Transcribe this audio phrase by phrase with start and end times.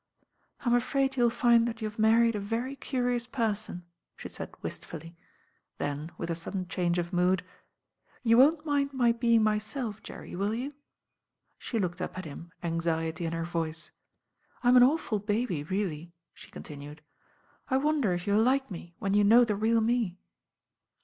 [0.61, 3.85] "I'm afraid you'll find that you have married a very curious person,"
[4.17, 5.15] she said wistfully;
[5.77, 7.45] then with a sudden change of mood,
[8.23, 10.73] "You won't mind my being myself, Jerry, will you?"
[11.59, 13.91] She looked up at him, anxiety in her voice.
[14.63, 17.03] "I'm an awful baby really," she continued.
[17.69, 20.17] "I wonder if you'll like me when you know the real me."